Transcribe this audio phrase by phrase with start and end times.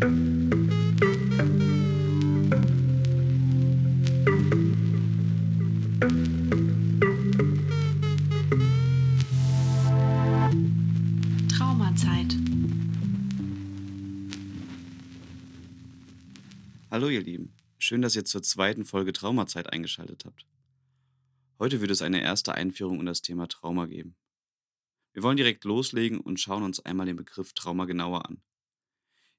[0.00, 0.14] Traumazeit.
[16.90, 20.46] Hallo ihr Lieben, schön, dass ihr zur zweiten Folge Traumazeit eingeschaltet habt.
[21.58, 24.16] Heute wird es eine erste Einführung in das Thema Trauma geben.
[25.12, 28.40] Wir wollen direkt loslegen und schauen uns einmal den Begriff Trauma genauer an.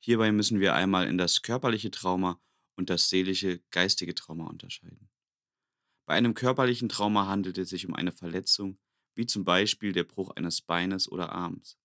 [0.00, 2.40] Hierbei müssen wir einmal in das körperliche Trauma
[2.76, 5.10] und das seelische, geistige Trauma unterscheiden.
[6.06, 8.78] Bei einem körperlichen Trauma handelt es sich um eine Verletzung,
[9.14, 11.76] wie zum Beispiel der Bruch eines Beines oder Arms.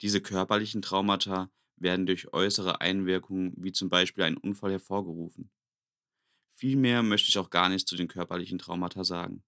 [0.00, 5.50] Diese körperlichen Traumata werden durch äußere Einwirkungen wie zum Beispiel ein Unfall hervorgerufen.
[6.56, 9.44] Vielmehr möchte ich auch gar nichts zu den körperlichen Traumata sagen.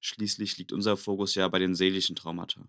[0.00, 2.68] Schließlich liegt unser Fokus ja bei den seelischen Traumata.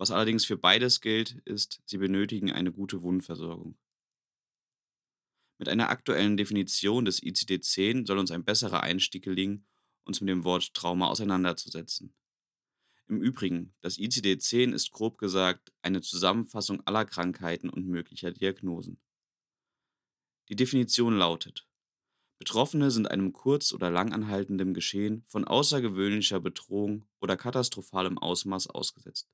[0.00, 3.76] Was allerdings für beides gilt, ist, sie benötigen eine gute Wundversorgung.
[5.58, 9.66] Mit einer aktuellen Definition des ICD-10 soll uns ein besserer Einstieg gelingen,
[10.04, 12.14] uns mit dem Wort Trauma auseinanderzusetzen.
[13.08, 19.02] Im Übrigen, das ICD-10 ist grob gesagt eine Zusammenfassung aller Krankheiten und möglicher Diagnosen.
[20.48, 21.68] Die Definition lautet,
[22.38, 29.28] Betroffene sind einem kurz- oder langanhaltenden Geschehen von außergewöhnlicher Bedrohung oder katastrophalem Ausmaß ausgesetzt,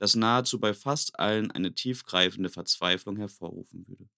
[0.00, 4.08] das nahezu bei fast allen eine tiefgreifende Verzweiflung hervorrufen würde.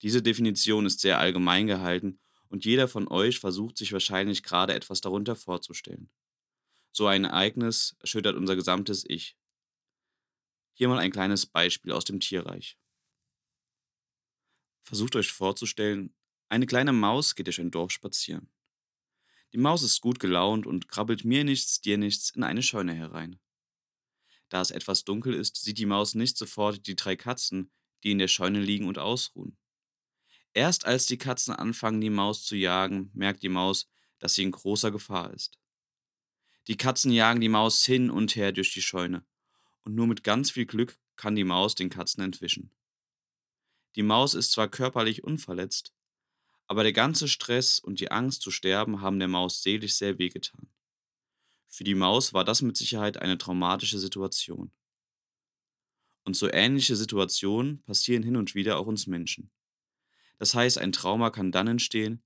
[0.00, 5.02] Diese Definition ist sehr allgemein gehalten und jeder von euch versucht sich wahrscheinlich gerade etwas
[5.02, 6.10] darunter vorzustellen.
[6.92, 9.36] So ein Ereignis erschüttert unser gesamtes Ich.
[10.72, 12.78] Hier mal ein kleines Beispiel aus dem Tierreich.
[14.82, 16.14] Versucht euch vorzustellen,
[16.48, 18.50] eine kleine Maus geht durch ein Dorf spazieren.
[19.52, 23.38] Die Maus ist gut gelaunt und krabbelt mir nichts, dir nichts in eine Scheune herein.
[24.48, 27.70] Da es etwas dunkel ist, sieht die Maus nicht sofort die drei Katzen,
[28.04, 29.56] die in der Scheune liegen und ausruhen.
[30.54, 33.88] Erst als die Katzen anfangen, die Maus zu jagen, merkt die Maus,
[34.18, 35.58] dass sie in großer Gefahr ist.
[36.68, 39.24] Die Katzen jagen die Maus hin und her durch die Scheune,
[39.82, 42.70] und nur mit ganz viel Glück kann die Maus den Katzen entwischen.
[43.96, 45.92] Die Maus ist zwar körperlich unverletzt,
[46.66, 50.68] aber der ganze Stress und die Angst zu sterben haben der Maus seelisch sehr wehgetan.
[51.68, 54.72] Für die Maus war das mit Sicherheit eine traumatische Situation.
[56.24, 59.50] Und so ähnliche Situationen passieren hin und wieder auch uns Menschen.
[60.38, 62.22] Das heißt, ein Trauma kann dann entstehen,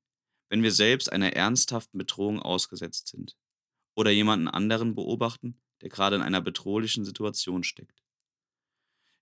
[0.49, 3.37] wenn wir selbst einer ernsthaften Bedrohung ausgesetzt sind
[3.95, 8.03] oder jemanden anderen beobachten, der gerade in einer bedrohlichen Situation steckt.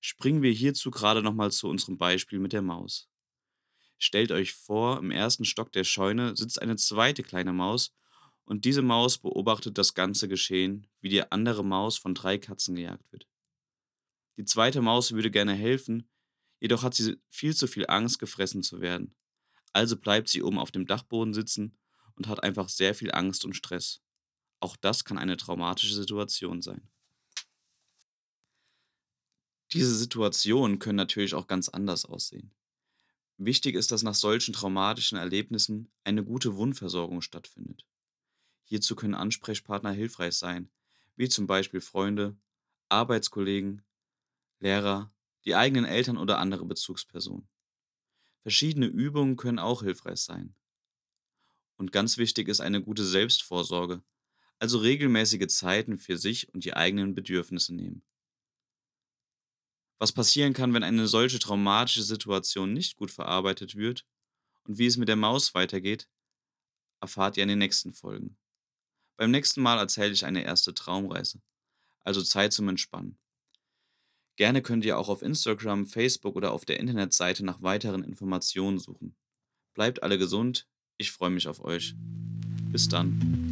[0.01, 3.09] Springen wir hierzu gerade nochmal zu unserem Beispiel mit der Maus.
[3.99, 7.95] Stellt euch vor, im ersten Stock der Scheune sitzt eine zweite kleine Maus
[8.49, 13.13] und diese Maus beobachtet das ganze Geschehen, wie die andere Maus von drei Katzen gejagt
[13.13, 13.29] wird.
[14.39, 16.09] Die zweite Maus würde gerne helfen,
[16.59, 19.15] jedoch hat sie viel zu viel Angst, gefressen zu werden.
[19.75, 21.77] Also bleibt sie oben auf dem Dachboden sitzen
[22.15, 24.01] und hat einfach sehr viel Angst und Stress.
[24.61, 26.89] Auch das kann eine traumatische Situation sein.
[29.75, 32.55] Diese Situationen können natürlich auch ganz anders aussehen.
[33.37, 37.88] Wichtig ist, dass nach solchen traumatischen Erlebnissen eine gute Wundversorgung stattfindet.
[38.69, 40.71] Hierzu können Ansprechpartner hilfreich sein,
[41.17, 42.37] wie zum Beispiel Freunde,
[42.91, 43.83] Arbeitskollegen,
[44.61, 45.11] Lehrer,
[45.47, 47.49] die eigenen Eltern oder andere Bezugspersonen.
[48.43, 50.55] Verschiedene Übungen können auch hilfreich sein.
[51.77, 54.03] Und ganz wichtig ist eine gute Selbstvorsorge,
[54.59, 58.03] also regelmäßige Zeiten für sich und die eigenen Bedürfnisse nehmen.
[59.99, 64.05] Was passieren kann, wenn eine solche traumatische Situation nicht gut verarbeitet wird
[64.65, 66.07] und wie es mit der Maus weitergeht,
[67.01, 68.37] erfahrt ihr in den nächsten Folgen.
[69.19, 71.43] Beim nächsten Mal erzähle ich eine erste Traumreise,
[72.05, 73.19] also Zeit zum Entspannen.
[74.37, 79.17] Gerne könnt ihr auch auf Instagram, Facebook oder auf der Internetseite nach weiteren Informationen suchen.
[79.75, 80.69] Bleibt alle gesund,
[80.99, 81.97] ich freue mich auf euch.
[82.71, 83.48] Bis dann.